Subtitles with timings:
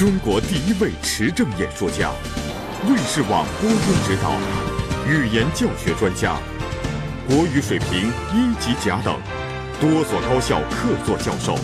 [0.00, 2.10] 中国第一位持证演说家，
[2.88, 3.76] 卫视网播音
[4.06, 4.32] 指导，
[5.06, 6.38] 语言教学专家，
[7.28, 9.14] 国语水平一级甲等，
[9.78, 11.54] 多所高校客座教授，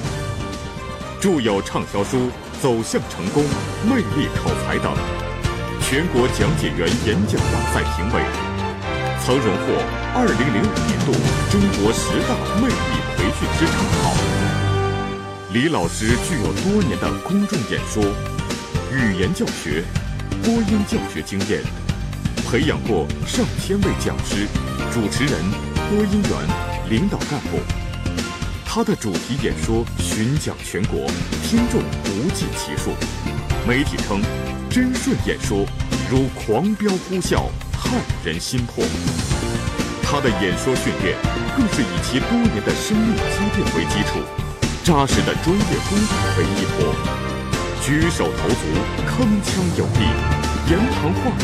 [1.19, 2.19] 著有畅销书
[2.61, 3.43] 《走向成功》
[3.89, 4.93] 《魅力口才》等，
[5.81, 8.21] 全国讲解员演讲大赛评委，
[9.25, 9.73] 曾荣获
[10.15, 11.13] 2005年度
[11.51, 14.36] 中国十大魅力培训师称号。
[15.57, 18.05] 李老师具有多年的公众演说、
[18.93, 19.83] 语言教学、
[20.45, 21.63] 播音教学经验，
[22.47, 24.47] 培养过上千位讲师、
[24.93, 25.33] 主持人、
[25.89, 27.59] 播音员、领导干部。
[28.67, 31.07] 他的主题演说巡讲全国，
[31.43, 32.91] 听众不计其数。
[33.67, 34.21] 媒体称，
[34.69, 35.65] 真顺演说
[36.11, 38.85] 如狂飙呼啸，撼人心魄。
[40.03, 41.17] 他的演说训练
[41.57, 44.21] 更是以其多年的生命积淀为基础。
[44.87, 46.95] 扎实的专业功底为依托，
[47.83, 48.55] 举手投足
[49.05, 50.07] 铿锵有力，
[50.71, 51.43] 言谈话语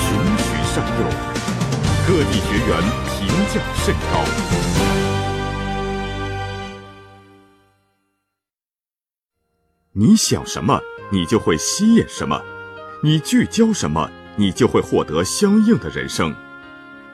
[0.00, 0.08] 循
[0.38, 1.04] 循善诱，
[2.08, 4.24] 各地学员评价甚高。
[9.92, 12.40] 你想什么，你就会吸引什么；
[13.02, 16.34] 你聚焦什么，你就会获得相应的人生。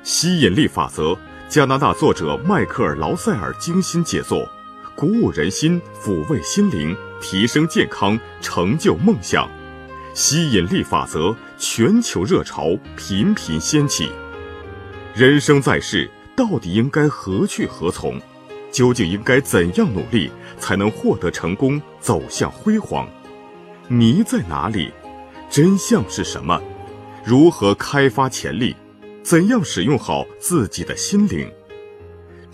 [0.04, 4.48] 吸引力法则，加拿大作者迈克尔·劳塞尔精心杰作。
[4.96, 9.50] 鼓舞人心，抚慰心灵，提升健康，成就梦想。
[10.14, 14.08] 吸引力法则全球热潮频频掀起。
[15.12, 18.20] 人生在世，到底应该何去何从？
[18.70, 23.08] 究竟应该怎样努力才能获得成功，走向辉煌？
[23.88, 24.92] 迷在哪里？
[25.50, 26.60] 真相是什么？
[27.24, 28.76] 如何开发潜力？
[29.24, 31.50] 怎样使用好自己的心灵？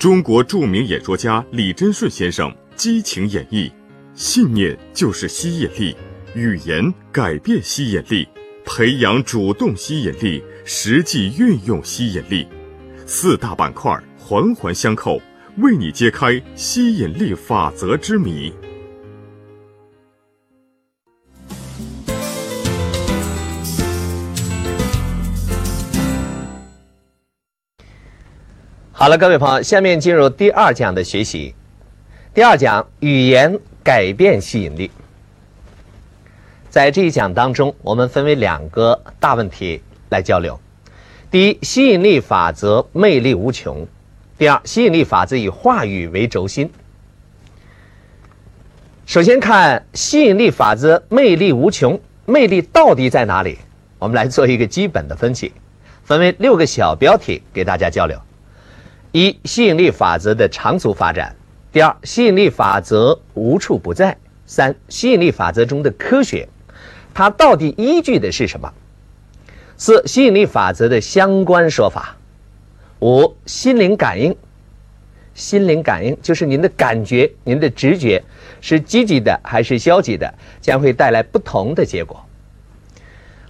[0.01, 3.70] 中国著名演说家李真顺先生激情演绎
[4.17, 5.95] ：“信念就是吸引力，
[6.35, 8.27] 语言改变吸引力，
[8.64, 12.47] 培养主动吸引力，实际运用吸引力，
[13.05, 15.20] 四大板块环环相扣，
[15.58, 18.51] 为你揭开吸引力法则之谜。”
[29.00, 31.55] 好了，各位朋友，下面进入第二讲的学习。
[32.34, 34.90] 第二讲语言改变吸引力。
[36.68, 39.80] 在这一讲当中，我们分为两个大问题
[40.11, 40.61] 来交流：
[41.30, 43.86] 第一，吸引力法则魅力无穷；
[44.36, 46.70] 第二，吸引力法则以话语为轴心。
[49.06, 53.56] 首先看吸引力法则魅力无穷，魅力到底在哪里？
[53.98, 55.55] 我们来做一个基本的分析，
[56.05, 58.20] 分为六个小标题给大家交流。
[59.13, 61.35] 一、吸引力法则的长足发展；
[61.73, 64.15] 第二，吸引力法则无处不在；
[64.47, 66.48] 三、吸引力法则中的科学，
[67.13, 68.73] 它到底依据的是什么？
[69.77, 72.17] 四、吸引力法则的相关说法；
[73.01, 74.37] 五、心灵感应。
[75.35, 78.23] 心灵感应就是您的感觉、您的直觉
[78.61, 82.25] 是积极的还是消极的，将会带来不同的结果。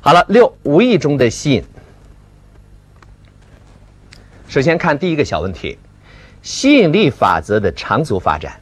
[0.01, 1.63] 好了，六、无意中的吸引。
[4.51, 5.79] 首先看第一个小问题，
[6.43, 8.61] 吸引力法则的长足发展。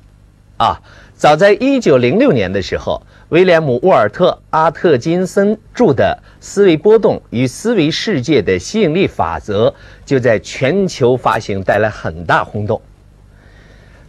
[0.59, 0.82] 啊，
[1.15, 3.00] 早在一九零六年的时候，
[3.31, 9.71] 威廉姆·沃尔特·阿特金森著的《思维波动与思维世界的吸引力法则》
[10.04, 12.82] 就在全球发行，带来很大轰动。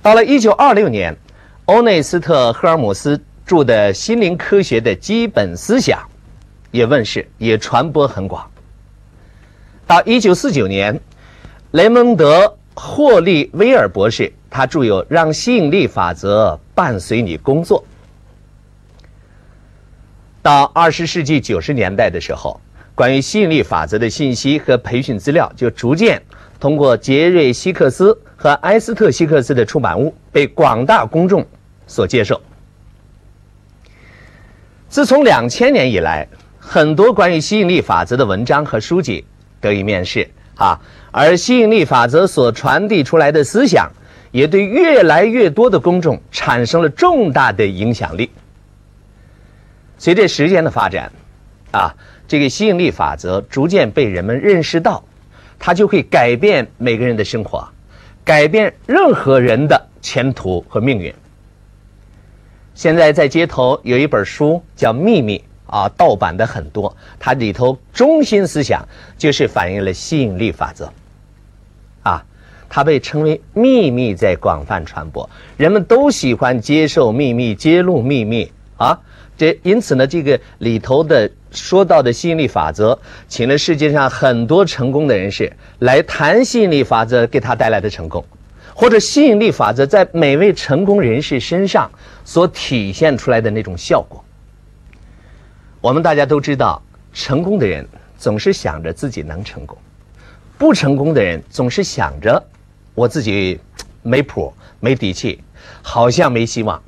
[0.02, 1.16] 到了一九二六年，
[1.64, 5.98] 欧内斯特·赫尔姆斯著的《心灵科学的基本思想》
[6.72, 8.52] 也问世，也传播很广。
[9.88, 11.00] 到一九四九年。
[11.72, 17.84] 雷蒙德·霍利威尔博士，他著有《让吸引力法则伴随你工作》。
[20.42, 22.60] 到二十世纪九十年代的时候，
[22.96, 26.20] 关于吸引力法则的信息和培训资料就逐渐
[26.60, 31.46] 通过杰瑞·希克斯和埃斯特·希克斯的出版物被广大公众
[31.86, 32.42] 所接受。
[34.88, 36.28] 自从两千年以来，
[36.58, 39.24] 很多关于吸引力法则的文章和书籍
[39.62, 40.28] 得以面世。
[40.60, 43.90] 啊，而吸引力法则所传递出来的思想，
[44.32, 48.30] 也对越来越多的公众产生了重大的影响力。
[49.98, 51.14] 随着时间的发展，
[51.72, 51.96] 啊，
[52.28, 55.06] 这个吸引力法则逐渐被人们认识到，
[55.58, 57.70] 它就会改变每个人的生活，
[58.26, 61.14] 改变任何人的前途和命运。
[62.76, 65.38] 现在在街头有一本书叫《秘密》。
[65.70, 68.88] 啊，盗版的很多，它里头中心思想
[69.18, 70.92] 就是反映了吸引力法则。
[72.04, 72.24] 啊，
[72.70, 79.00] 它被称为秘密在广泛传播，人们都喜欢接受秘密、揭露秘密啊，
[79.38, 88.24] 这因此呢，这个里头的说到的吸引力法则，请了世界上很多成功的人士来谈吸引力法则给他带来的成功，
[88.74, 91.92] 或者吸引力法则在每位成功人士身上
[92.24, 94.24] 所体现出来的那种效果。
[95.82, 96.82] 我们大家都知道，
[97.14, 97.88] 成功的人
[98.18, 99.78] 总是想着自己能成功，
[100.58, 102.44] 不成功的人总是想着
[102.94, 103.58] 我自己
[104.04, 105.42] 没谱、没底气，
[105.82, 106.82] 好像没希望。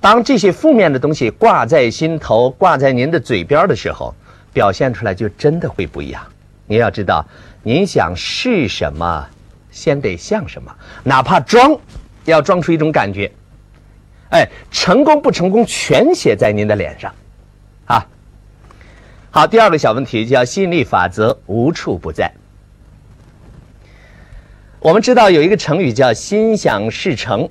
[0.00, 4.14] 当这些负面的东西挂在心头、挂在您的嘴边的时候，
[4.50, 6.22] 表现出来就真的会不一样。
[6.64, 7.22] 您要知道，
[7.62, 9.26] 您想是什么，
[9.70, 10.74] 先得像什么，
[11.04, 11.78] 哪怕装，
[12.24, 13.30] 要装出一种感觉。
[14.30, 17.12] 哎，成功不成功，全写在您的脸上，
[19.36, 22.32] 好，第二个小问题叫吸引力法则无处不在。
[24.80, 27.46] 我们知道有一个成语叫“心想事成”。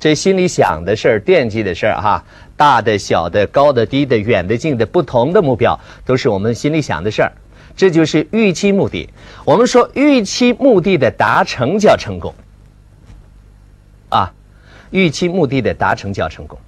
[0.00, 2.24] 这心里想的事儿、惦记的事儿，哈，
[2.56, 7.30] 大的、小的、高的、低的、远的、近的，不同的目标，都是我们心里想的事儿。
[7.76, 9.08] 这就是预期目的。
[9.44, 12.34] 我们说预期目的的达成叫成功，
[14.08, 14.32] 啊，
[14.90, 16.58] 预期目的的达成叫成功。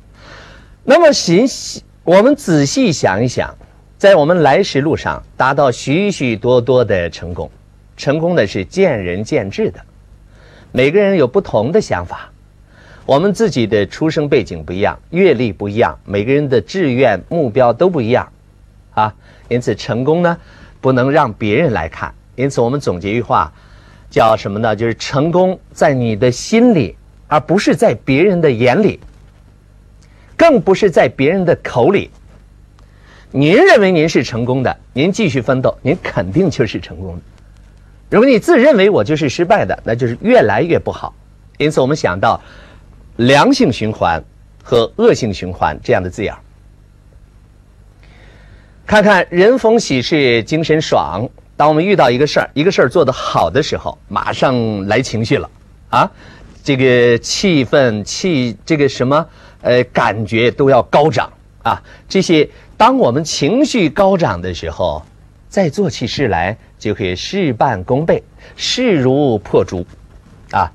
[0.84, 3.52] 那么，细我们仔细想一想，
[4.04, 7.50] 在我们来时路上达到许许多多的成功，
[7.96, 9.80] 成功的是见仁见智的，
[10.72, 12.30] 每个人有不同的想法。
[13.06, 18.30] 我们自己的出生背景不一样，阅历不一样，每个人的志愿目标都不一样，
[18.92, 19.14] 啊，
[19.48, 20.36] 因此成功呢，
[20.82, 22.12] 不能让别人来看。
[22.36, 23.50] 因此我们总结一句话，
[24.10, 24.76] 叫什么呢？
[24.76, 26.94] 就是成功在你的心里，
[27.26, 29.00] 而不是在别人的眼里，
[30.36, 32.10] 更不是在别人的口里。
[33.36, 37.22] 您认为您是成功的，您继续奋斗，您肯定就是成功的。
[38.08, 41.12] 如果你自认为我就是失败的，那就是越来越不好。
[41.58, 42.40] 因此我们想到。
[43.16, 44.20] 良性循环
[44.60, 46.34] 和恶性循环这样的字眼
[48.84, 51.28] 看看人逢喜事精神爽。
[51.56, 55.48] 当我们遇到一个事儿，一个事儿做得好的时候，马上来情绪了
[55.90, 56.10] 啊！
[56.64, 59.24] 这个气氛、气这个什么
[59.62, 61.32] 呃感觉都要高涨
[61.62, 61.80] 啊！
[62.08, 65.02] 这些当我们情绪高涨的时候，
[65.48, 68.22] 再做起事来就可以事半功倍，
[68.56, 69.86] 势如破竹
[70.50, 70.72] 啊！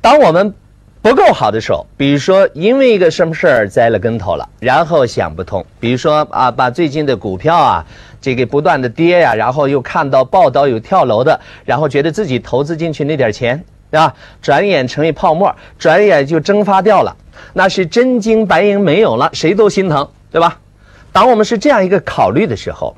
[0.00, 0.54] 当我们
[1.00, 7.86] 不够好的时候，比如说因为一个什么事儿栽了跟头了，然后想不通，比如说啊，把最近的股票啊，
[8.20, 14.14] 这个不断的跌呀，然后又看到报道有跳楼的，然后觉得自己投资进去那点钱，对吧？
[14.42, 17.16] 转眼成为泡沫，转眼就蒸发掉了，
[17.54, 20.58] 那是真金白银没有了，谁都心疼，对吧？
[21.18, 22.96] 当我们是这样一个考虑的时候，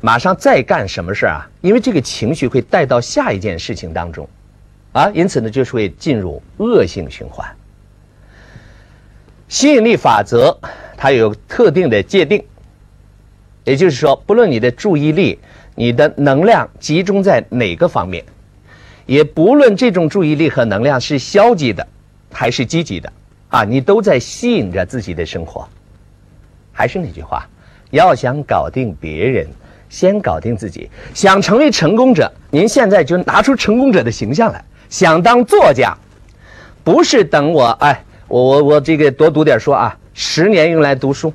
[0.00, 1.50] 马上再干什么事儿啊？
[1.62, 4.28] 因为这个情绪会带到下一件事情当中。
[4.92, 7.44] 啊，因此呢，就是会进入恶性循环。
[9.48, 10.56] 吸引力法则
[10.96, 12.40] 它有特定的界定，
[13.64, 15.40] 也就是说，不论你的注意力、
[15.74, 18.24] 你的能量集中在哪个方面，
[19.06, 21.84] 也不论这种注意力和能量是消极的
[22.32, 23.12] 还是积极的，
[23.48, 25.68] 啊，你都在吸引着自己的生活。
[26.74, 27.48] 还是那句话，
[27.90, 29.46] 要想搞定别人，
[29.88, 30.90] 先搞定自己。
[31.14, 34.62] 想成为成功者，您现在就拿出成功者的形象来。
[34.90, 35.96] 想当作家，
[36.82, 41.32] 不是等我哎，我我我这个多读点书啊，十年用来读书，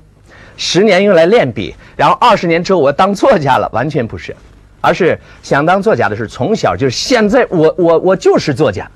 [0.58, 4.36] 十年用来练笔，然后二十年之后我当作家了，完全不是，
[4.82, 8.90] 而是想当作家的是从小就是现在我我我就是作家，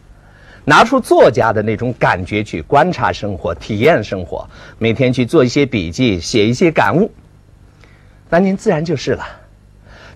[0.66, 7.12] 拿出作家的那种感觉去观察生活、体验生活，每天去做一些笔记、写一些感悟，
[8.30, 9.26] 那您自然就是了。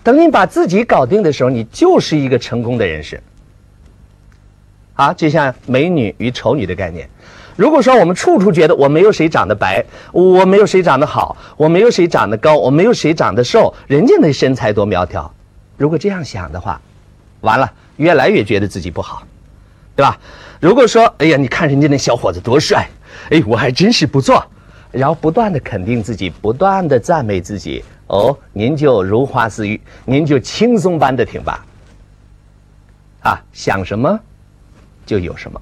[0.02, 3.22] 等您把自己搞定的时候，你就是一个成功的人士。
[4.94, 7.08] 啊，就像美女与丑女的概念。
[7.54, 15.32] 如果说我们处处觉得我没有谁长得白，我没有谁长得好，我没有谁长得高，我没有谁长得瘦，人家那身材多苗条。
[15.76, 16.80] 如果这样想的话，
[17.42, 19.22] 完了，越来越觉得自己不好，
[19.98, 20.16] 对吧？
[20.60, 22.88] 如果说，哎呀，你看人家那小伙子多帅，
[23.30, 24.46] 哎，我还真是不错，
[24.92, 31.64] 然后不断的肯定自己，不断的赞美自己，哦，您就如花似玉，您就轻松般的挺拔。
[33.24, 34.20] 啊，想什么？
[35.04, 35.60] 就有什么。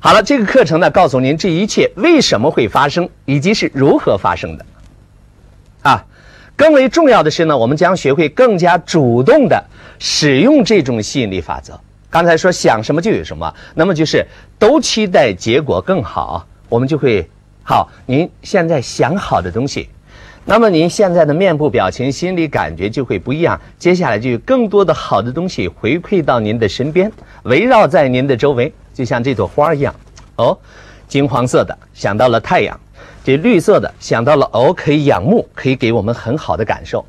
[0.00, 4.66] 好了，这个课程呢，告诉您这一切为什么会发生，以及是如何发生的。
[5.82, 6.04] 啊，
[6.56, 9.64] 更为重要的是呢，我们将学会更加主动的
[10.00, 11.80] 使用这种吸引力法则。
[12.16, 14.26] 刚才说想什么就有什么，那么就是
[14.58, 17.28] 都期待结果更好，我们就会
[17.62, 17.90] 好。
[18.06, 19.90] 您现在想好的东西。
[20.46, 29.94] 那么您现在的面部表情、心理感觉就会不一样，接下来就有更多的好的东西回馈到您的身边，围绕在您的周围，就像这朵花一样，
[30.36, 30.56] 哦，
[31.06, 32.74] 金黄色的，想到了太阳；
[33.22, 37.04] 这绿色的想到了哦，可以仰慕，可以给我们很好的感受。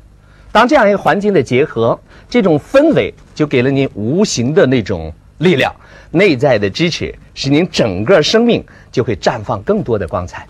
[0.50, 5.74] 当这样一个环境的结合，这种氛围就给了您无形的那种力量，
[6.10, 10.46] 内在的支持，使您整个生命就会绽放更多的光彩。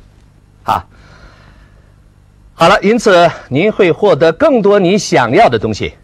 [0.63, 0.85] 啊，
[2.55, 5.95] 好了，因此您会获得更多你想要的东西，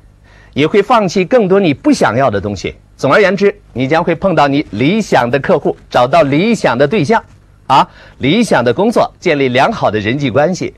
[0.53, 2.75] 也会放弃更多你不想要的东西。
[2.97, 7.23] 总而言之，你将会碰到你理想的客户，找到理想的对象，
[7.67, 10.73] 啊，理想的工作，建立良好的人际关系，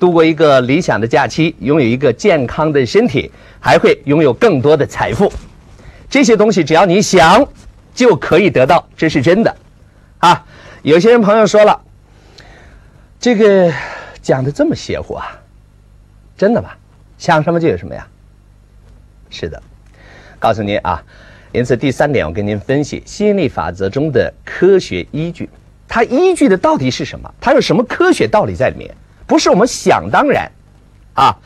[0.00, 3.30] 度过一个理想的假期，拥有一个健康的身体，
[3.60, 5.30] 还会拥有更多的财富。
[6.08, 7.46] 这些东西只要你想，
[7.94, 9.54] 就可以得到，这是真的。
[10.18, 10.42] 啊，
[10.80, 11.78] 有些人朋友说了，
[13.20, 13.70] 这个
[14.22, 15.38] 讲的这么邪乎啊，
[16.34, 16.70] 真的吗？
[17.18, 18.06] 想什么就有什么呀？
[19.28, 19.62] 是的，
[20.38, 21.02] 告诉您啊。
[21.52, 25.50] 因此，第三点，我跟您分析吸引力法则中的科学依据。
[25.86, 27.30] 它依据的到底是什么？
[27.40, 28.88] 它有什么科学道理在里面？
[29.30, 30.50] 不是我们想当然，
[31.14, 31.36] 啊！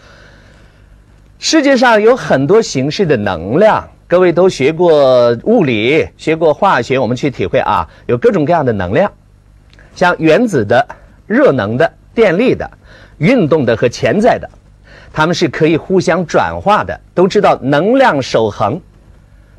[1.38, 9.12] 世界上有很多形式的能量，各位都学过物理、学过化学，我们去体会啊，有各种各样的能量，
[9.94, 10.88] 像原子的、
[11.26, 12.70] 热能的、电力的、
[13.18, 14.48] 运动的和潜在的，
[15.12, 16.98] 它们是可以互相转化的。
[17.12, 18.80] 都知道能量守恒。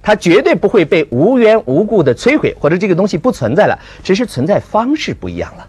[0.02, 5.68] 它绝对不会被无缘无故的摧毁，或者这个东西不存在了，只是存在方式不一样了。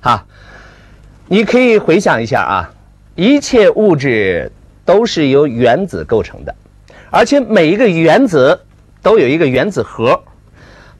[0.00, 0.24] 啊，
[1.26, 2.70] 你可以回想一下啊，
[3.14, 4.52] 一切物质
[4.84, 6.54] 都是由原子构成的，
[7.10, 8.60] 而且每一个原子
[9.02, 10.22] 都有一个原子核，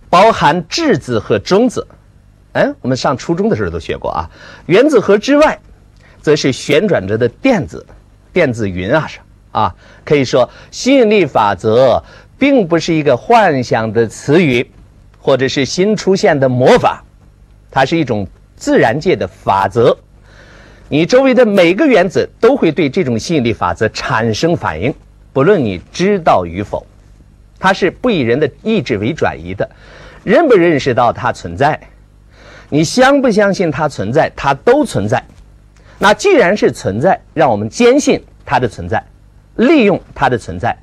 [0.08, 1.86] 包含质子和中子。
[2.52, 4.30] 哎，我们上初中的时候都学过啊。
[4.66, 5.58] 原子核之外，
[6.20, 7.84] 则是旋转着的电子、
[8.32, 9.18] 电子云啊，是
[9.52, 12.02] 啊，可以说吸引力法则。
[12.36, 14.68] 并不是一个幻想的词语，
[15.20, 17.02] 或者是新出现的魔法，
[17.70, 18.26] 它是一种
[18.56, 19.96] 自然界的法则。
[20.88, 24.94] 你周围的每个原子都会对这种吸引力法则产生反应，
[25.32, 26.86] 不论你知道与否。
[27.58, 29.68] 它是不以人的意志为转移的，
[30.22, 31.80] 认不认识到它存在，
[32.68, 35.24] 你相不相信它存在，它都存在。
[35.98, 39.02] 那既然是存在，让我们坚信它的存在，
[39.56, 40.76] 利用它的存在。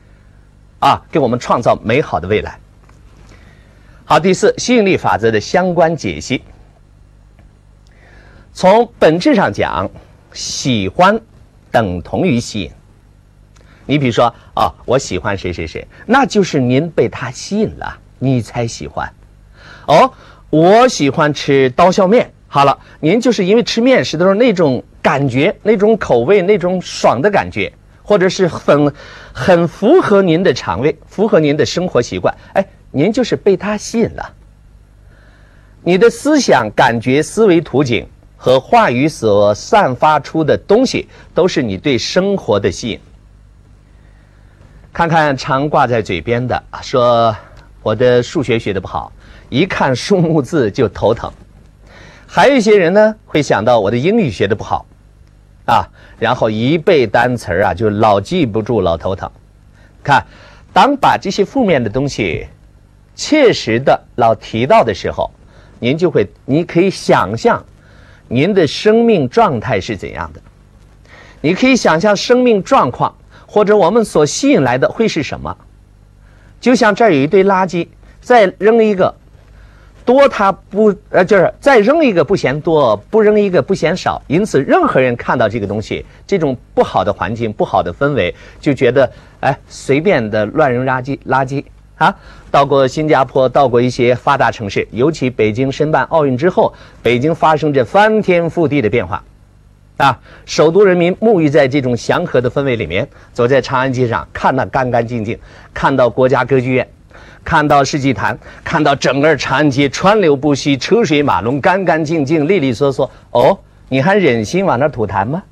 [0.79, 2.57] 啊，给我们创造美好的未来。
[4.03, 6.41] 好，第四，吸引力法则的相关解析。
[8.53, 9.89] 从本质上讲，
[10.33, 11.19] 喜欢
[11.71, 12.71] 等同于吸引。
[13.85, 19.11] 你比如说，啊，我喜欢谁谁谁，那就是您被他吸引了，你才喜欢。
[19.87, 20.13] 哦，
[20.49, 27.71] 我喜欢吃刀削面，好了，您就是因为吃面食的时候那种感觉、那种口味、那种爽的感觉。
[28.03, 28.93] 或者是很
[29.31, 34.33] 很符合您的肠胃，符合您的生活习惯，哎，您就是被他吸引了。
[35.83, 38.05] 你的思想、感觉、思维图景
[38.43, 42.99] 和话语所散发出的东西，都是你对生活的吸引。
[44.91, 47.35] 看看常挂在嘴边的，说
[47.83, 49.11] 我的数学学的不好，
[49.49, 51.31] 一看数目字就头疼。
[52.25, 54.87] 还有一些人呢，会想到我的英语学的不好。
[55.65, 59.29] 啊，然后一背单词啊，就老记不住，老头疼。
[60.01, 60.25] 看，
[60.73, 62.47] 当把这些负面的东西
[63.13, 65.29] 切实的老提到的时候，
[65.77, 67.63] 您就会，你可以想象
[68.31, 70.41] 您的生命状态是怎样的。
[71.41, 73.13] 你可以想象生命状况，
[73.45, 75.57] 或者我们所吸引来的会是什么。
[76.61, 77.87] 就像这儿有一堆垃圾，
[78.21, 79.13] 再扔一个。
[80.03, 84.21] 多它不呃，就是再扔一个不嫌多，不扔一个不嫌少。
[84.27, 89.11] 因此，任何人看到这个东西，这种不好的环境、不好的氛围，就觉得
[89.41, 91.63] 哎，随便的乱扔垃圾，垃圾
[92.01, 92.15] 啊！
[92.49, 99.23] 到过新加坡，到过一些发达城市，尤其北京申办奥运之后，北京发生着翻天覆地的变化，
[99.97, 100.19] 啊！
[100.47, 105.37] 首都人民沐浴在这种祥和的氛围里面，走在长安街上，看那干干净净，
[105.75, 106.87] 看到国家歌剧院。
[107.43, 113.09] 看到世纪坛，看到整个长安街川流不息，车水马龙，干干净净，利利索索。
[113.29, 115.43] 哦，你还忍心往那吐痰吗？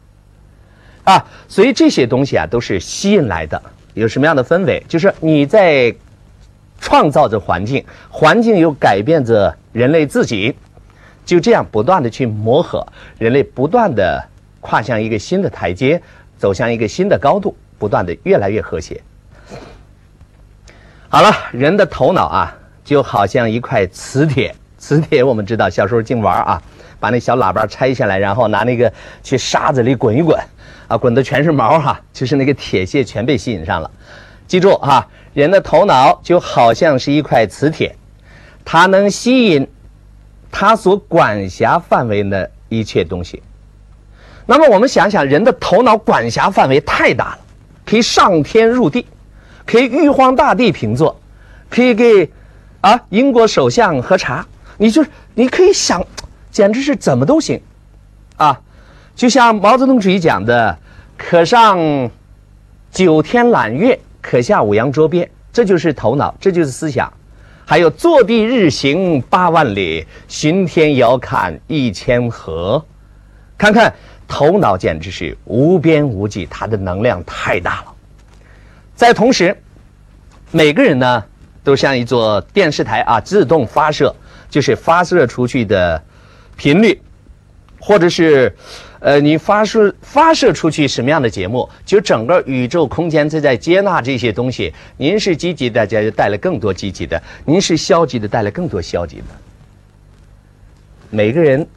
[1.04, 3.62] 啊，所以这些东西啊，都是吸引来的。
[3.96, 4.84] 有什么样的氛围？
[4.88, 5.94] 就是你在
[6.80, 10.56] 创造着环境，环境又改变着人类自己，
[11.26, 12.86] 就这样不断的去磨合，
[13.18, 14.24] 人类不断的
[14.62, 16.02] 跨向一个新的台阶，
[16.38, 19.02] 走向一个新的高度，不断的越来越和谐。
[21.10, 24.56] 好了，人的头脑啊，就好像一块磁铁。
[24.78, 26.62] 磁铁我们知道，小时候净玩啊，
[27.02, 30.40] 把那小喇叭拆下来，然后拿那个去沙子里滚一滚，
[30.88, 33.92] 啊，滚的全是毛哈，就是那个铁屑全被吸引上了。
[34.48, 37.96] 记住哈，人的头脑就好像是一块磁铁，
[38.66, 39.68] 它能吸引
[40.52, 43.42] 它所管辖范围的一切东西。
[44.46, 47.40] 那么我们想想，人的头脑管辖范围太大了，
[47.86, 49.06] 可以上天入地，
[49.66, 51.20] 可以玉皇大帝平坐，
[51.70, 52.32] 可以给
[52.82, 55.06] 啊英国首相喝茶，你就
[55.36, 56.04] 你可以想，
[56.50, 57.62] 简直是怎么都行
[58.38, 58.62] 啊！
[59.16, 60.80] 就像毛泽东主席讲的，
[61.18, 62.10] 可上
[62.90, 67.12] 九天揽月，可下五洋捉鳖，这就是头脑，这就是思想。
[67.66, 72.84] 还有坐地日行八万里，巡天遥看一千河，
[73.58, 73.94] 看看。
[74.32, 77.86] 头脑简直是无边无际，它的能量太大了。
[78.94, 79.58] 在同时，
[80.52, 81.24] 每个人呢
[81.64, 84.16] 都像一座电视台啊，自动发射，
[84.48, 86.00] 就是发射出去的
[86.56, 87.02] 频率，
[87.80, 88.54] 或者是
[89.00, 94.74] 呃，你发射发射出去什么样的节目，就整个宇宙空间在在接纳这些东西。
[94.98, 99.24] 您是积极的，家就带来更多积极的；您是消极的，带来更多消极的。
[101.10, 101.68] 每个人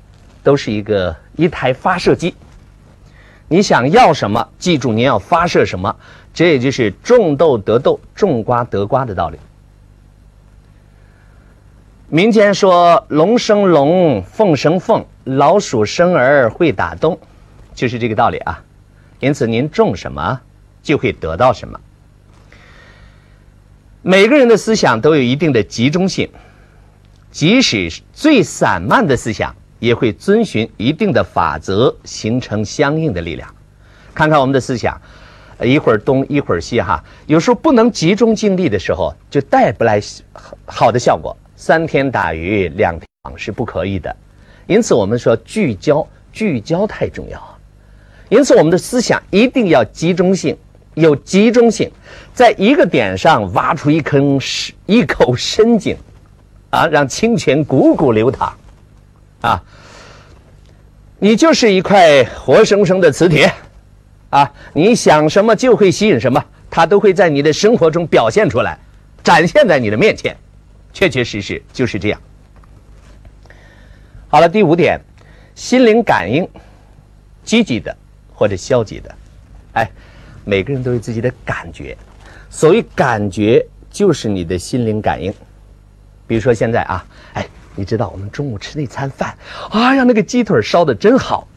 [0.42, 1.16] 都是一个。
[1.34, 2.34] 一台发射机，
[3.48, 4.46] 你想要什么？
[4.58, 5.96] 记住，你要发射什么？
[6.34, 9.38] 这也就是种豆得豆，种瓜得瓜的道理。
[12.14, 17.18] 民间说“龙生龙，凤生凤，老鼠生儿会打洞”，
[17.74, 18.62] 就是这个道理啊。
[19.18, 20.38] 因此，您种什么，
[20.82, 21.80] 就会得到什么。
[24.02, 26.28] 每个人的思想都有一定的集中性，
[27.30, 29.56] 即使最散漫的思想。
[29.78, 33.52] 也会遵循一定的法则，形成相应的力量。
[34.14, 35.00] 看看我们的思想，
[35.60, 39.98] 一会儿东一会儿西，哈，有时候不能集中精力的时候，就带不来
[40.66, 41.34] 好的效果。
[41.64, 44.16] 三天打鱼两天网是不可以的。
[44.66, 47.40] 因此，我们说聚焦，聚焦太重要。
[48.28, 50.58] 因此，我们的思想一定要集中性，
[50.94, 51.88] 有集中性，
[52.34, 55.96] 在一个点上挖出一坑深一口深井，
[56.70, 58.52] 啊，让清泉汩汩流淌。
[59.42, 59.62] 啊，
[61.20, 63.52] 你就是一块活生生的磁铁，
[64.30, 68.76] 啊，你想什么就会吸引什么，它都会在你的生活中表现出来，
[69.22, 70.36] 展现在你的面前，
[70.92, 72.20] 确确实实就是这样。
[74.28, 75.00] 好了，第五点，
[75.54, 76.48] 心灵感应，
[77.44, 77.96] 积极的
[78.32, 79.14] 或者消极的，
[79.74, 79.90] 哎，
[80.44, 81.96] 每个人都有自己的感觉，
[82.50, 85.32] 所谓感觉就是你的心灵感应，
[86.26, 87.46] 比如说现在啊，哎。
[87.74, 89.34] 你知道我们中午吃那餐饭，
[89.70, 91.48] 哎呀，那个鸡腿烧的真好。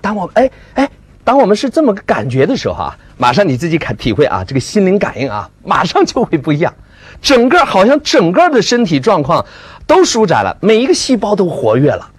[0.00, 0.90] 当我哎哎，
[1.22, 6.74] 当我们是这么个感觉的时候啊，马上你自己看体会啊，这个心灵感应啊，马上就会不一样。
[7.20, 9.44] 整个好像整个的身体状况
[9.86, 12.10] 都舒展了，每一个细胞都活跃了。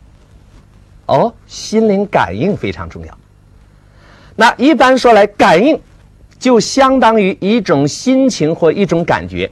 [1.08, 3.18] 哦，心灵感应非常重要。
[4.36, 5.80] 那一般说来，感应
[6.40, 9.52] 就相当于一种心情或一种感觉。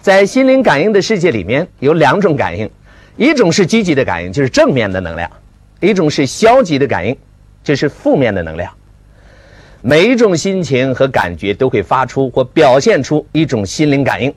[0.00, 2.70] 在心灵感应的世界里面有两种感应，
[3.16, 5.28] 一种是积极的感应，就是正面的能量；
[5.80, 7.16] 一种是消极的感应，
[7.62, 8.72] 就是负面的能量。
[9.86, 14.32] 每一种心情和感觉都会发出或表现出一种心灵感应，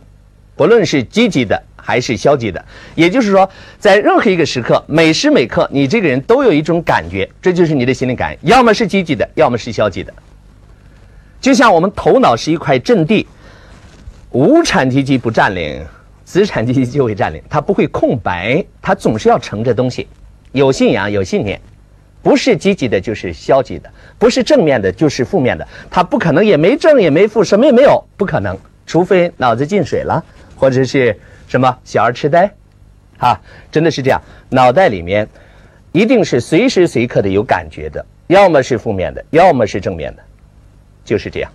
[0.58, 2.62] 不论是积极的还是消极的。
[2.96, 10.14] 也就是说，在任何一个时刻，每时每刻，你这个人都有一种感觉，这就是你的心灵感应，要么是积极的，要么是消极的。
[11.40, 13.26] 就像我们头脑是一块阵地。
[14.32, 15.82] 无产阶级不占领，
[16.26, 17.42] 资产阶级就会占领。
[17.50, 20.06] 它不会空白，它总是要盛着东西。
[20.52, 21.60] 有信仰，有信念，
[22.28, 25.66] 不是积极的，就是消极的；不是正面的，就是负面的。
[25.90, 28.54] 他不可能也没正也没负，什么也没有，不可能。
[28.86, 30.22] 除非脑子进水了，
[30.58, 32.54] 或者是什么小儿痴呆，
[33.18, 33.40] 哈，
[33.72, 34.22] 真的是这样。
[34.50, 35.26] 脑袋里面
[35.94, 40.22] 一定是随时随刻的有感觉的，要么是负面的，要么是正面的，
[41.06, 41.50] 就是这样。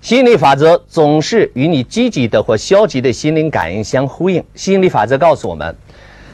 [0.00, 4.42] 吸引力法则总是与你积极的或消极的心灵感应相呼应。
[4.56, 5.76] 吸引力法则告诉我们，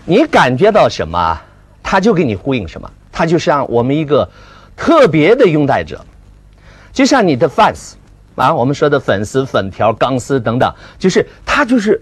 [0.06, 1.38] 你感觉到什么，
[1.90, 2.88] 他就给你呼应什么。
[3.10, 4.30] 他就像我们一个
[4.76, 6.06] 特别的拥戴者，
[6.92, 7.94] 就像你的 fans
[8.36, 12.00] 啊，我们说的粉丝、粉条、钢丝等等，就是他就是，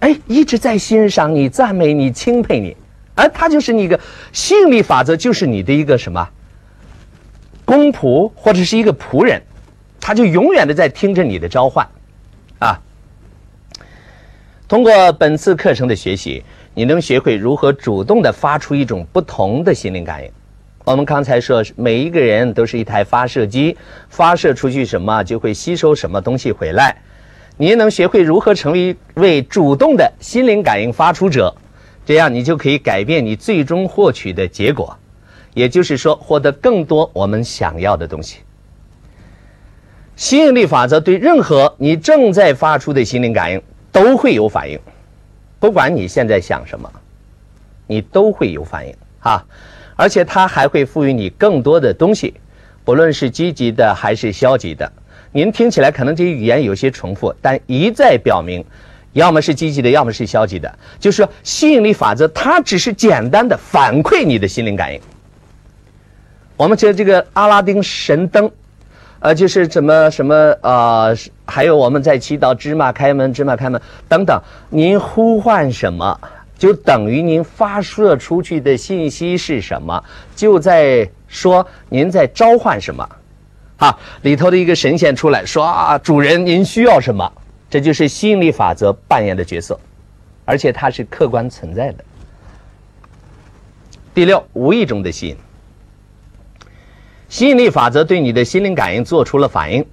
[0.00, 2.76] 哎，一直在欣赏你、赞美你、钦佩你，
[3.14, 3.98] 而他就是你一个
[4.30, 6.28] 吸引力法则，就是你的一个什么
[7.64, 9.40] 公仆或者是一个仆人。
[9.98, 11.88] 他就永远的在听着你的召唤，
[12.58, 12.78] 啊！
[14.68, 16.44] 通过本次课程的学习，
[16.80, 20.30] 你能学会如何主动的发出一种不同的心灵感应。
[20.82, 23.76] 我们刚才说，每一个人都是一台发射机，
[24.08, 26.96] 发射出去什么就会吸收什么东西回来。
[27.58, 31.54] 你能学会如何成为一位主动的心灵感应发出者，
[32.06, 34.96] 这样你就可以改变你最终获取的结果，
[35.52, 38.38] 也就是说，获得更多我们想要的东西。
[40.16, 43.60] 吸引力法则对任何你正在发出的心灵感应
[43.92, 44.80] 都会有反应，
[45.60, 46.90] 不管你现在想什么，
[47.86, 49.44] 你都会有反应啊，
[49.94, 52.34] 而且它还会赋予你更多的东西，
[52.82, 54.90] 不论是积极的还是消极的。
[55.32, 58.64] 您听起来可能这些语言有些重复，但一再表明，
[59.12, 60.78] 要么是积极的，要么是消极的。
[60.98, 65.00] 就是说，吸引力法则它只是简单的反馈你的心灵感应。
[66.56, 68.50] 我们觉得这个阿拉丁神灯，
[69.20, 74.40] 呃，就是什么什么呃，还有我们在祈祷芝麻开门，芝麻开门等等。
[74.70, 76.18] 您呼唤什么，
[76.58, 80.02] 就等于您发射出去的信息是什么，
[80.34, 83.08] 就在说您在召唤什么。
[83.76, 87.30] 啊，里头的一个神仙出来说啊，主人您需要什么？
[87.68, 89.78] 这就是吸引力法则扮演的角色，
[90.44, 92.04] 而且它是客观存在的。
[94.12, 95.36] 第六，无意中的吸引，
[97.30, 99.86] 吸引力法则对你的心灵感应做出了反应，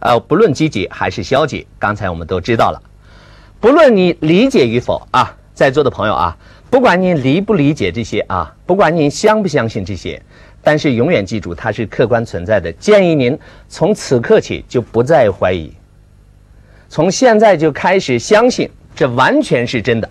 [0.00, 2.82] 呃，不论积极还是消极，刚才我们都知道了。
[3.60, 6.36] 不论你理解与否啊，在座的朋友啊，
[6.68, 10.20] 不管你理不理解这些啊，不管你相不相信这些。
[10.62, 12.72] 但是永远记住，它是客观存在的。
[12.72, 15.72] 建议您从此刻起就不再怀疑，
[16.88, 20.10] 从现在就开始相信，这完全是真的。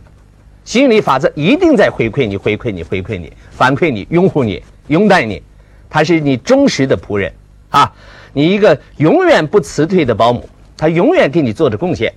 [0.64, 5.44] 吸引力法则一定在回馈你，回馈你，回馈你，反馈你，拥护你，拥戴你。
[5.90, 7.34] 他是你忠实的仆人
[7.70, 7.94] 啊！
[8.34, 10.48] 你一个永远不辞退的保姆，
[10.78, 12.14] 他永远给你做着贡献。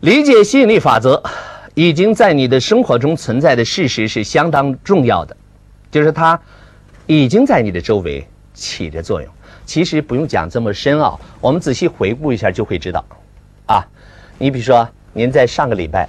[0.00, 1.22] 理解吸引力法则。
[1.78, 5.36] 已经在你的生活中存在的事实是相当重要的，
[5.90, 6.40] 就是它
[7.04, 9.30] 已经在你的周围起着作用。
[9.66, 13.04] 其实不用讲这么深奥，我们仔细回顾一下就会知道。
[13.66, 13.86] 啊，
[14.38, 16.08] 你比如说，您在上个礼拜，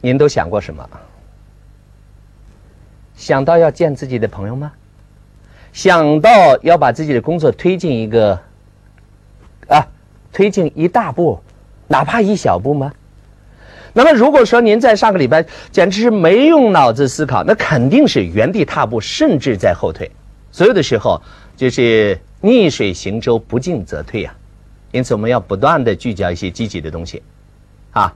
[0.00, 0.88] 您都想过什么？
[3.18, 4.72] 想到要见自己的朋友吗？
[5.72, 8.40] 想到要把自己的工作推进一个
[9.68, 9.86] 啊，
[10.32, 11.40] 推进一大步，
[11.88, 12.92] 哪怕一小步吗？
[13.92, 20.10] 那么，如果说您在上个礼拜简直是没用脑子思考，那肯定是原地踏步，甚至在后退。
[20.52, 21.20] 所有的时候
[21.56, 24.34] 就是逆水行舟，不进则退呀。
[24.92, 27.22] 因此，我们要不断的聚焦一些积极的东西，
[27.90, 28.14] 啊。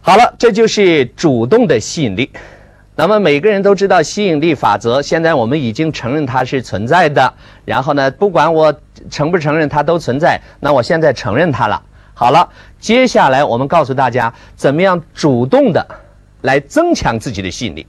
[0.00, 2.30] 好了，这就是主动的吸引力。
[2.94, 7.32] 那么，每个人都知道吸引力法则，现在我们已经承认它是存在的。
[7.64, 8.74] 然后呢，不管我
[9.10, 11.82] 承不承认它都存在，那我现在承认它了。
[12.12, 12.46] 好了，
[12.78, 15.86] 接下来我们告诉大家怎么样主动的
[16.42, 17.86] 来增强自己的吸引力，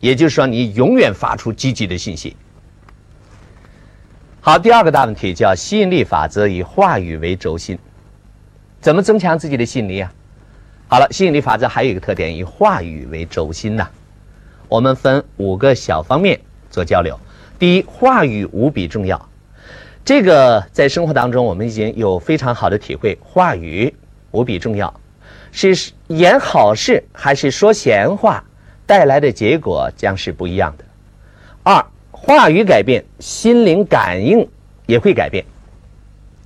[0.00, 2.36] 也就是说，你永远发出积极的信息。
[4.40, 7.78] 好，第二个大问题叫吸引力法则以话语为轴心，
[8.80, 10.12] 怎么增强自己的吸引力啊？
[10.88, 13.88] 好了，吸引力法则还有一个特点，以话语为轴心呐。
[14.68, 17.18] 我们分五个小方面做交流。
[17.58, 19.28] 第一，话语无比重要。
[20.04, 23.18] 这个在生活当中，我们已经有非常好的体会。
[23.20, 23.94] 话语
[24.30, 25.00] 无比重要，
[25.50, 28.44] 是言好事还是说闲话，
[28.86, 30.84] 带来的结果将是不一样的。
[31.62, 34.48] 二，话语改变，心灵感应
[34.86, 35.44] 也会改变。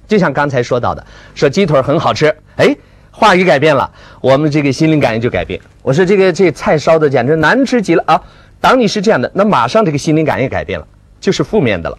[0.07, 2.75] 就像刚才说到的，说鸡腿很好吃，哎，
[3.21, 5.61] 话语改变了，我们这个心灵感应就改变。
[5.83, 8.23] 我说这个这菜烧的简直难吃极了啊！
[8.63, 10.89] 当你是这样的，那马上这个心灵感应改变了，
[11.21, 11.99] 就是负面的了。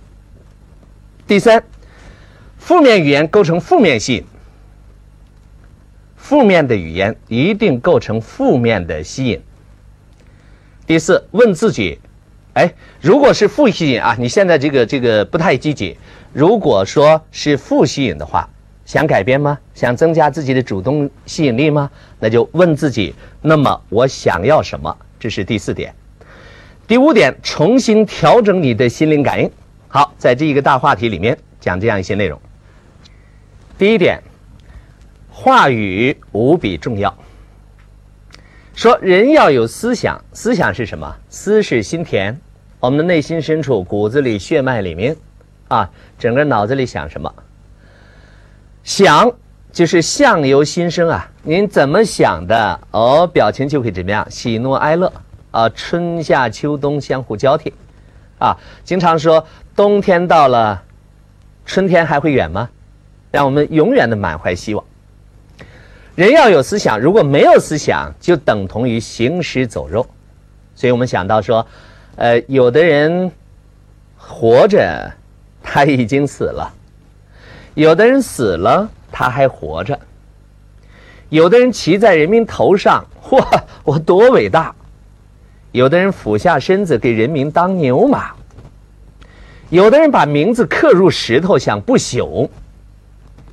[1.28, 1.64] 第三，
[2.58, 4.26] 负面语言构成负面吸引，
[6.16, 9.40] 负面的语言一定构成负面的吸引。
[10.88, 12.00] 第四，问自己，
[12.54, 15.96] 哎，如果是负吸引啊，你现在这个这个不太积极。
[16.34, 18.50] 如果说是负吸引的话，
[18.86, 19.58] 想改变吗？
[19.74, 21.90] 想增加自己的主动吸引力吗？
[22.20, 24.96] 那就问自己，那么我想要什么？
[25.20, 25.94] 这是第四点。
[26.88, 29.50] 第五点，重新调整你的心灵感应。
[29.88, 32.42] 好，在这一个大话题里面讲这样一些内容。
[33.78, 34.22] 第一点，
[35.30, 37.16] 话语无比重要。
[38.74, 41.16] 说人要有思想，思想是什么？
[41.30, 42.36] 思是心田，
[42.80, 45.16] 我们的内心深处、骨子里、血脉里面，
[45.68, 47.34] 啊，整个脑子里想什么？
[48.84, 49.32] 想
[49.72, 55.12] 就是相由心生啊，您怎么想的，哦，表情就会怎么样，喜怒哀乐
[55.52, 57.74] 啊，春夏秋冬相互交替，
[58.40, 59.46] 啊，经常说。
[59.74, 60.84] 冬天到了，
[61.66, 62.70] 春天还会远吗？
[63.32, 64.84] 让我们永远的满怀希望。
[66.14, 70.06] 人要有思想，如果没有思想，就等同于行尸走肉。
[70.76, 71.66] 所以我们想到说，
[72.18, 73.32] 呃，有的人
[74.18, 75.10] 活着，
[75.64, 76.70] 他已经死了；
[77.74, 79.96] 有的人死了，他还活着；
[81.30, 83.42] 有的人骑在人民头上，嚯，
[83.84, 84.74] 我多伟大；
[85.72, 88.32] 有的人俯下身子给人民当牛马。
[89.70, 92.50] 有的人把名字刻入石头想不朽，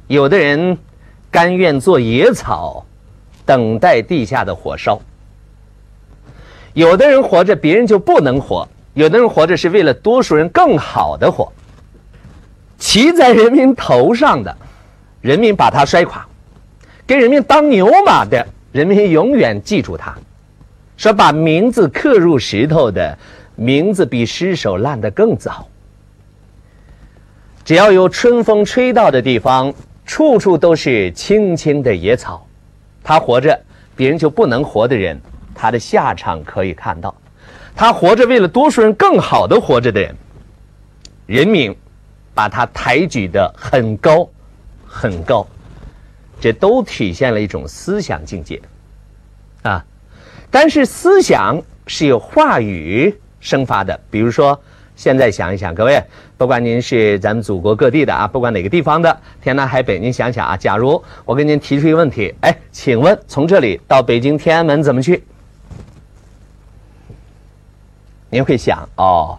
[0.09, 0.77] 有的人
[1.31, 2.85] 甘愿做野草，
[3.47, 5.01] 等待地下的火烧。
[6.73, 11.53] 有的人活着，别人就不能活；有的人活着是为了多数人更好的活。
[12.79, 14.57] 骑在人民头上的，
[15.21, 16.23] 人民把他摔垮；
[17.07, 20.15] 给人民当牛马的，人民永远记住他。
[20.97, 23.17] 说把名字刻入石头的，
[23.57, 25.69] 名字比尸首烂得更早。
[27.65, 29.75] 只要有春风吹到的地方，
[30.07, 32.47] 处处都是青青的野草。
[33.05, 33.61] 他活着，
[33.95, 35.21] 别人就不能活的人，
[35.55, 37.15] 他的下场可以看到。
[37.77, 40.15] 他活着，为了多数人更好的活着的人，
[41.27, 41.77] 人民
[42.39, 44.31] 把它抬举的很高，
[44.87, 45.45] 很高。
[46.39, 48.63] 这都体现了一种思想境界，
[49.63, 49.85] 啊。
[50.49, 54.57] 但是思想是由话语生发的，比如说，
[54.95, 56.01] 现在想一想，各位，
[56.37, 65.25] 不管您是咱们祖国各地的啊，不管哪个地方的，天南海北，您想想啊，假如我给您提出一个问题，哎，请问从这里到北京天安门怎么去？
[68.31, 69.37] 您会想哦，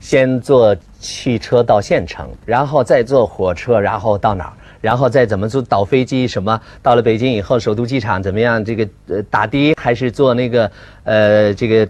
[0.00, 4.52] 先坐汽车到县城，然后再坐火车，然后到哪儿？
[4.80, 6.58] 然后再怎么坐倒飞机什么？
[6.82, 8.64] 到了北京以后，首都机场怎么样？
[8.64, 10.70] 这个呃打的还是坐那个
[11.04, 11.86] 呃这个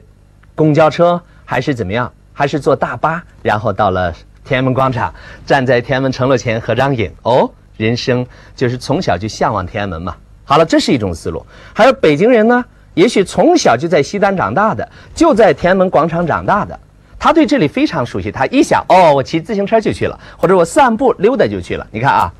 [0.57, 2.13] 公交车还是怎么样？
[2.33, 3.23] 还是坐大巴？
[3.41, 4.13] 然后到了
[4.45, 5.15] 天安门广场，
[5.47, 7.09] 站在天安门城楼前合张影。
[7.23, 10.17] 哦，人生就是从小就向往天安门嘛。
[10.45, 11.45] 好了，这是一种思路。
[11.73, 16.79] 还有北京人呢，也许从小就在西单长大的，就在天安门广场长大的，
[17.25, 18.31] 他对这里非常熟悉。
[18.31, 21.87] 他一想，哦，我骑自行车就去了，或者我散步溜达就去了。
[21.91, 22.31] 你看啊。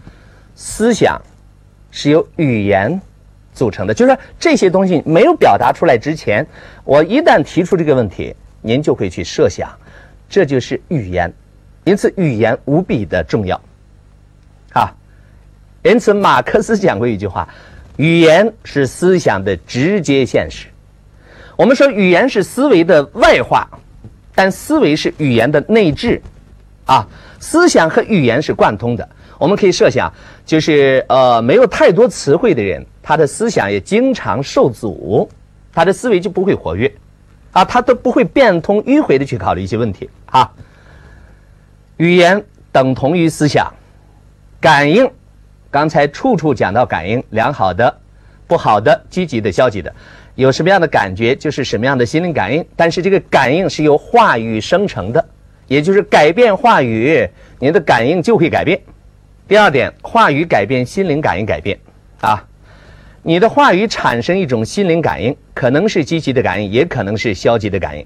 [0.55, 1.19] 思想
[1.91, 3.01] 是由语言
[3.55, 6.47] 组成的，就是说这些东西没有表达出来之前，
[6.85, 9.69] 我一旦提出这个问题，您就会去设想，
[10.29, 11.33] 这就是语言。
[11.85, 13.59] 因此，语言无比的重要
[14.75, 14.93] 啊。
[15.83, 17.49] 因此，马克思讲过一句话：
[17.97, 20.69] 语言是思想的直接现实。
[21.57, 23.67] 我们说语言是思维的外化，
[24.35, 26.21] 但思维是语言的内置
[26.85, 27.07] 啊。
[27.41, 29.07] 思想和语言是贯通的。
[29.39, 30.11] 我们可以设想，
[30.47, 35.29] 就是呃，没有太多词汇的人，他的思想也经常受阻，
[35.73, 36.91] 他的思维就不会活跃，
[37.53, 40.53] 啊，他都不会变通迂回的去考虑一些问题啊。
[41.99, 42.43] 语言
[42.73, 43.75] 等同于思想，
[44.61, 45.11] 感应，
[45.71, 47.99] 刚才处处讲到感应，良好的、
[48.47, 49.93] 不好的、积极的、消极的，
[50.37, 55.25] 有什么样的感觉就是什么样的心灵感应，但是这个感应是由话语生成的，
[55.69, 57.29] 也就是改变话语，
[57.61, 58.81] 您的感应就会改变。
[59.47, 61.79] 第二点，话语改变心灵感应，改变
[62.21, 62.45] 啊，
[63.23, 68.05] 你的话语产生一种心灵感应，可能是积极的感应，也可能是消极的感应。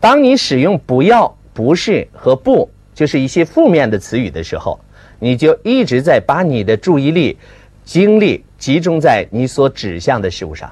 [0.00, 4.80] 当你使用“不要”“不是”和“不”，就是一些负面的词语的时候，
[5.18, 7.36] 你就一直在把你的注意力、
[7.84, 10.70] 精力集中在你所指向的事物上。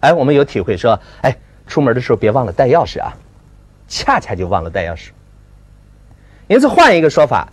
[0.00, 3.12] 哎，我们有体会说，哎，出门的时候别忘了带钥匙啊，
[3.88, 5.08] 恰恰就忘了带钥匙。
[6.48, 7.48] 因此，换一个说法。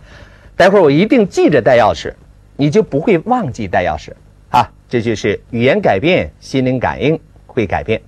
[0.56, 2.14] 待会儿我一定记着带钥匙，
[2.54, 4.12] 你就不会忘记带钥匙
[4.50, 4.70] 啊！
[4.88, 8.00] 这就是语言改变，心灵感应会改变。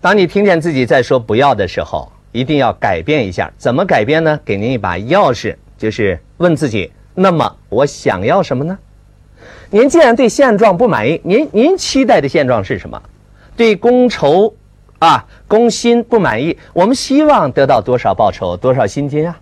[0.00, 3.52] 当你听见自己在说“不要”的时候，一定要改变一下。
[3.58, 4.38] 怎么改变呢？
[4.44, 8.78] 给您一把钥匙，就是问自己：那么我想要什么呢？
[9.72, 13.02] 您既然对现状不满意，您您期待的现状是什么？
[13.56, 14.54] 对工酬
[14.98, 19.40] 啊工薪不满意，我们希望得到多少报酬、多少薪金啊？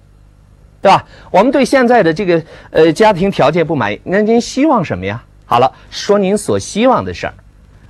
[0.80, 1.04] 对吧？
[1.32, 2.40] 我们对现在的这个
[2.70, 5.20] 呃家庭条件不满意，那您希望什么呀？
[5.46, 7.34] 好了，说您所希望的事儿，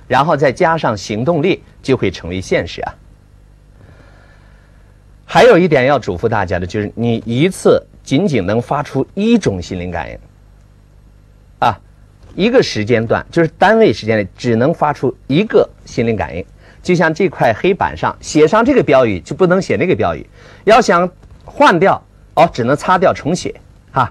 [0.07, 2.95] 然后再加上行动力，就会成为现实啊。
[5.25, 10.17] 还有一点要嘱咐大家的就是，你一次仅仅能发出一种心灵感应，
[11.59, 11.79] 啊，
[12.35, 16.45] 一个时间段就是单位时间内只能发出一个心灵感应，
[16.81, 20.25] 就像这块黑板上写上这个标语，就不能写那个标语，
[20.63, 21.09] 要想
[21.45, 22.01] 换掉。
[22.33, 23.53] 哦，只能擦掉重写，
[23.91, 24.09] 哈，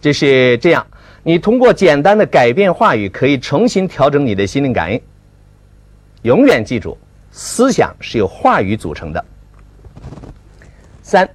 [0.00, 0.86] 就是这样。
[1.24, 5.02] 你通过简单的改变话语，可以重新调整你的心灵感应。
[6.22, 6.96] 永远记住，
[7.32, 9.24] 思想是由话语组成的。
[11.02, 11.28] 三，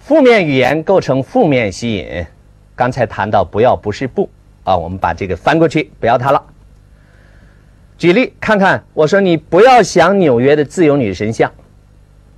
[0.00, 2.26] 负面语言构成负面吸引。
[2.74, 4.28] 刚才谈到不要不是不
[4.64, 6.42] 啊，我们把这个翻过去，不要它了。
[7.96, 11.50] 举例看看，我说你不要想纽约的自由女神像，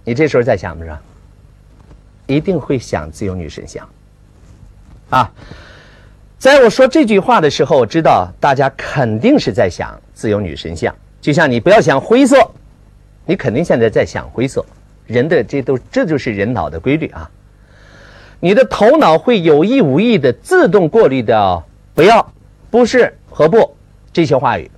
[0.04, 0.98] 你这时候在想什么？
[2.26, 3.88] 一定会想自由女神像，
[5.10, 5.32] 啊，
[6.38, 10.94] 在我说这句话的时候，我知道大家肯定是在想自由女神像。
[11.20, 12.36] 就像你不要想灰色，
[13.24, 14.64] 你肯定现在在想灰色。
[15.06, 17.30] 人的这都这就是人脑的规律啊。
[18.40, 21.64] 你的头脑会有意无意的自动过滤掉
[21.96, 22.30] 不要、
[22.70, 23.74] 不是和不，
[24.12, 24.70] 这些话语。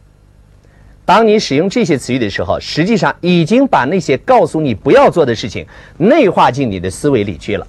[1.04, 7.66] 当你使用这些词语的时候，实际上已经把那些告诉你不要做的事情内化进你的思维里去了。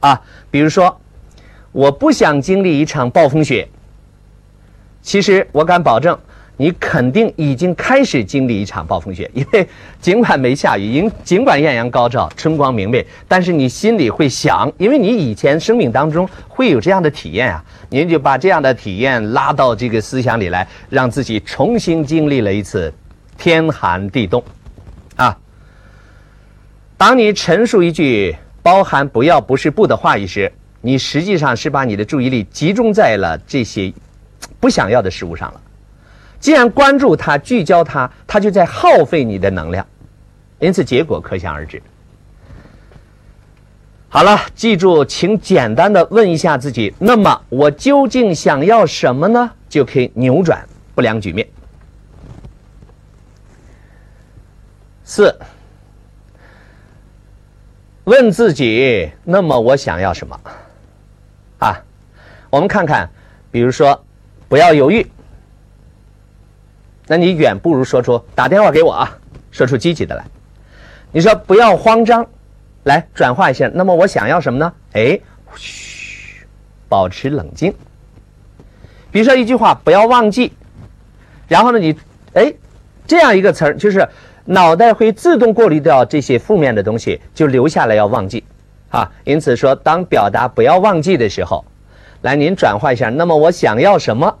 [0.00, 1.00] 啊，比如说，
[1.72, 3.66] 我不想经历一场暴风雪。
[5.00, 6.18] 其实我敢保证。
[6.58, 9.68] 你肯定已经开始经历一场暴风雪，因为
[10.00, 22.92] 尽管没下雨，尽尽管艳阳高照、春光明媚，但是你心里会想，因为你以前生命当中会有这样的体验啊，您就把这样的体验拉到这个思想里来，让自己重新经历了一次
[23.36, 24.42] 天寒地冻，
[25.16, 25.36] 啊。
[26.96, 33.92] 当你陈述一句包含“不要”“不是”“不”的话语时，你实际上是把你的注意力集中在了这些
[34.58, 35.60] 不想要的事物上了。
[36.38, 39.86] 既然关注它、聚焦它，它就在耗费你的能量，
[40.58, 41.82] 因此结果可想而知。
[44.08, 49.50] 好了，记住，请简单的问一下自己：那么我究竟想要什么呢？
[49.68, 51.46] 就可以扭转不良局面。
[55.04, 55.38] 四，
[58.04, 60.40] 问自己：那么我想要什么？
[61.58, 61.82] 啊，
[62.48, 63.10] 我们看看，
[63.50, 64.02] 比如说，
[64.48, 65.06] 不要犹豫。
[67.06, 69.18] 那你远不如说出打电话给我啊，
[69.50, 70.24] 说出积极的来。
[71.12, 72.26] 你说不要慌张，
[72.82, 73.70] 来转化一下。
[73.72, 74.72] 那么我想要什么呢？
[74.92, 75.18] 哎，
[75.54, 76.46] 嘘，
[76.88, 77.72] 保持冷静。
[79.10, 80.52] 比如说一句话，不要忘记。
[81.48, 81.96] 然后呢，你
[82.34, 82.52] 哎，
[83.06, 84.06] 这样一个词儿，就是
[84.44, 88.44] 脑袋会自动过滤掉这些负面的东西，就留下来要忘记
[88.90, 89.10] 啊。
[89.24, 91.64] 因此说，当表达不要忘记的时候，
[92.22, 93.08] 来您转化一下。
[93.08, 94.36] 那么我想要什么？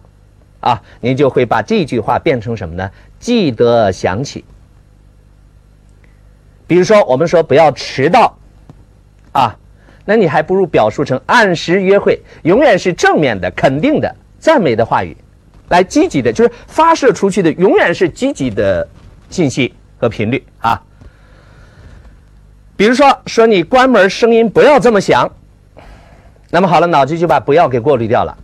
[0.66, 2.90] 啊，您就会把这句话变成什么呢？
[3.20, 4.44] 记得想起。
[6.66, 8.36] 比如说，我们说不要迟到，
[9.30, 9.56] 啊，
[10.04, 15.16] 那你还不如表述成按时约会，永远是正面的、肯定的、赞美的话语，
[15.68, 18.88] 来积极的，就是发射出去的永远是积极的
[19.30, 20.82] 信息和频率啊。
[22.76, 25.30] 比如说，说你关门声音不要这么响，
[26.50, 28.36] 那么好了，脑子就把不要给过滤掉了，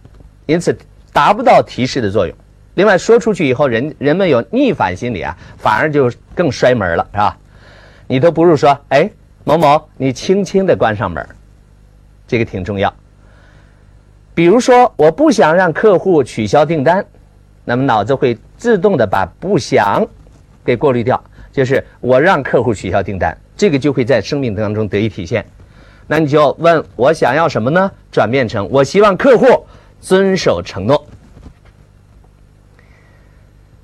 [0.46, 0.78] 因此。
[1.12, 2.36] 达不到提示的作用。
[2.74, 7.36] 另外，说出去以后，人人们有逆反心理啊，反而就更摔门了，是吧？
[8.06, 9.10] 你都不如说，哎，
[9.44, 11.26] 某某，你轻轻的关上门，
[12.26, 12.92] 这个挺重要。
[14.34, 17.04] 比如说，我不想让客户取消订单，
[17.66, 20.06] 那么脑子会自动的把不想
[20.64, 21.22] 给过滤掉，
[21.52, 25.44] 就是我让客户取消订单，这个就会在生命当中得以体现。
[26.06, 27.90] 那你就问我想要什么呢？
[28.10, 29.66] 转变成我希望客户。
[30.02, 31.06] 遵守承诺，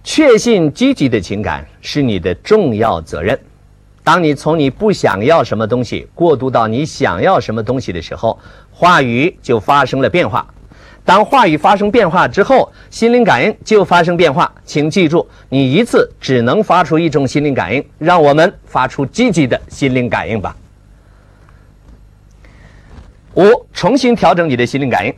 [0.02, 3.38] 确信积极的情感是你的重要责任。
[4.02, 8.36] 当你从你不想要什么东西过渡到你想要什么东西的时候，
[8.72, 10.44] 话语就发生了变化。
[11.04, 14.52] 当话语发生变化之后，心灵感应就发生变化。
[14.64, 17.82] 请记住，你一次只能发出一种心灵感应。
[17.96, 20.56] 让我们发出积极的心灵感应吧。
[23.34, 25.14] 五，重新调整你的心灵感应。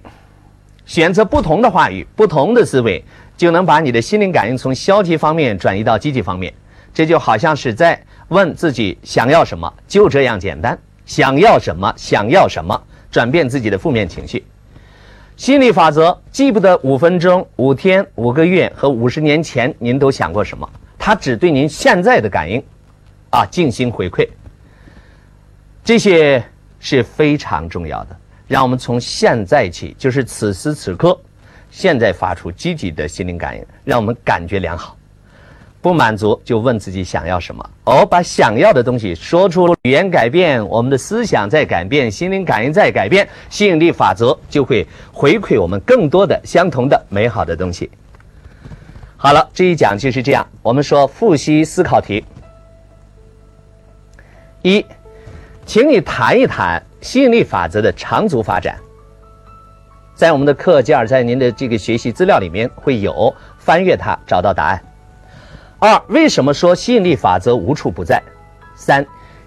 [0.90, 3.00] 选择不同的话语，不同的思维，
[3.36, 6.52] 就能把你的心灵感应从消极方面转移到积极方面。
[6.92, 10.76] 这就好像是在问自己想要什么，就这样简单。
[11.06, 11.94] 想要什么？
[11.96, 12.76] 想要什么？
[13.08, 14.44] 转变自己的负面情绪。
[15.36, 22.60] 心理法则记不得五分钟、五天、五个月和五十年前您都想过什么，它只对您现在的感应，
[23.30, 24.28] 啊进行回馈。
[25.84, 26.42] 这些
[26.80, 28.16] 是非常重要的。
[28.50, 31.16] 让我们从现在起，就是此时此刻，
[31.70, 34.96] 现在发出积极的心灵感应，让我们感觉良好。
[35.80, 47.88] 不满足就问自己想要什么，哦，把想要的东西说出，语言改变，我们的思想在改变，心灵感应在改变，吸引力法则就会回馈我们更多的相同的美好的东西。
[49.16, 50.44] 好了，这一讲就是这样。
[50.60, 52.24] 我们说复习思考题，
[54.62, 54.84] 一，
[55.64, 56.82] 请你谈一谈。
[57.00, 58.78] 吸引力法则的长足发展，
[60.14, 64.82] 在我们的课件儿，在您的这个学习资料里面会有，翻阅它找到答案。
[65.78, 68.22] 二，为什么说吸引力法则无处不在？
[68.74, 69.06] 三，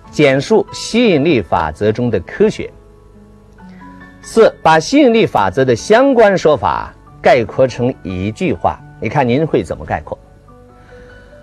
[0.09, 2.71] 简述吸引力法则中的科学。
[4.21, 6.91] 四，把吸引力法则的相关说法
[7.21, 10.17] 概括成一句话，你看您会怎么概括？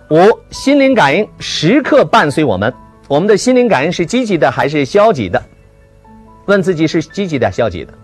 [0.09, 0.17] 五，
[0.51, 2.75] 心灵感应时刻伴随我们，
[3.07, 5.41] 我们的心灵感应是积极的还是消极的？
[6.51, 7.95] 问自己是积极的、消极的，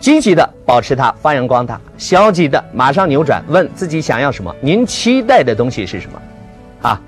[0.00, 3.40] 积极的保持它发扬光大，消极的马上扭转。
[3.46, 4.52] 问自己想要什么？
[4.60, 6.20] 您期待的东西是什么？
[6.82, 7.00] 啊，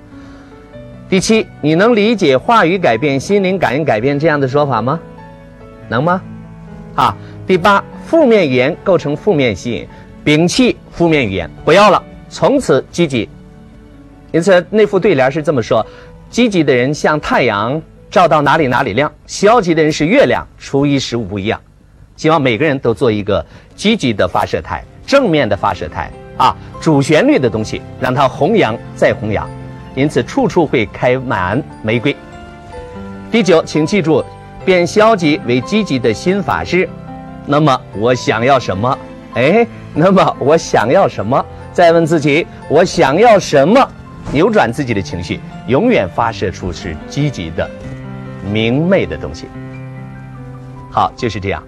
[1.09, 4.97] 第七，你能理解话语改变、心灵感应改变这样的说法吗？
[5.89, 6.21] 能吗？
[6.95, 7.13] 啊，
[7.45, 9.87] 第八，负面语言构成负面吸引，
[10.23, 13.27] 摒弃负面语言，不要了，从此积极。
[14.31, 15.85] 因此那副对联是这么说：
[16.29, 17.81] 积极的人像太阳，
[18.11, 21.59] 照到哪里哪里亮；消极的人是月亮，初一十五不一样。
[22.15, 23.45] 希望每个人都做一个
[23.75, 29.47] 积极的发射台，正面的发射台啊，主旋律的东西让它弘扬再弘扬，
[29.95, 32.15] 因此处处会开满玫瑰。
[33.31, 34.25] 第九，请记住，
[34.65, 36.89] 变消极为积极的新法师。
[37.45, 38.97] 那么我想要什么？
[39.35, 41.45] 哎，那么我想要什么？
[41.71, 43.87] 再问自己，我想要什么？
[44.31, 47.67] 扭转自己的情绪，永远发射出是积极的、
[48.43, 49.47] 明媚的东西。
[50.91, 51.63] 好，就是这样。